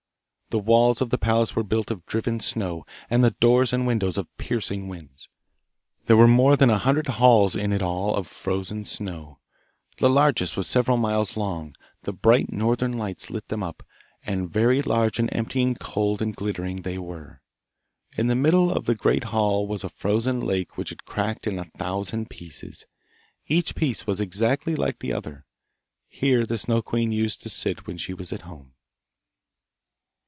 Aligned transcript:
The 0.53 0.59
walls 0.59 0.99
of 0.99 1.11
the 1.11 1.17
palace 1.17 1.55
were 1.55 1.63
built 1.63 1.89
of 1.91 2.05
driven 2.05 2.41
snow, 2.41 2.85
and 3.09 3.23
the 3.23 3.31
doors 3.31 3.71
and 3.71 3.87
windows 3.87 4.17
of 4.17 4.27
piercing 4.35 4.89
winds. 4.89 5.29
There 6.07 6.17
were 6.17 6.27
more 6.27 6.57
than 6.57 6.69
a 6.69 6.77
hundred 6.77 7.07
halls 7.07 7.55
in 7.55 7.71
it 7.71 7.81
all 7.81 8.13
of 8.17 8.27
frozen 8.27 8.83
snow. 8.83 9.39
The 9.99 10.09
largest 10.09 10.57
was 10.57 10.67
several 10.67 10.97
miles 10.97 11.37
long; 11.37 11.73
the 12.03 12.11
bright 12.11 12.51
Northern 12.51 12.97
lights 12.97 13.29
lit 13.29 13.47
them 13.47 13.63
up, 13.63 13.81
and 14.25 14.51
very 14.51 14.81
large 14.81 15.19
and 15.19 15.29
empty 15.33 15.63
and 15.63 15.79
cold 15.79 16.21
and 16.21 16.35
glittering 16.35 16.81
they 16.81 16.97
were! 16.97 17.41
In 18.17 18.27
the 18.27 18.35
middle 18.35 18.73
of 18.73 18.87
the 18.87 18.95
great 18.95 19.23
hall 19.31 19.65
was 19.65 19.85
a 19.85 19.89
frozen 19.89 20.41
lake 20.41 20.75
which 20.77 20.89
had 20.89 21.05
cracked 21.05 21.47
in 21.47 21.57
a 21.59 21.63
thousand 21.79 22.29
pieces; 22.29 22.85
each 23.47 23.73
piece 23.73 24.05
was 24.05 24.19
exactly 24.19 24.75
like 24.75 24.99
the 24.99 25.13
other. 25.13 25.45
Here 26.09 26.45
the 26.45 26.57
Snow 26.57 26.81
queen 26.81 27.13
used 27.13 27.41
to 27.43 27.49
sit 27.49 27.87
when 27.87 27.95
she 27.95 28.13
was 28.13 28.33
at 28.33 28.41
home. 28.41 28.73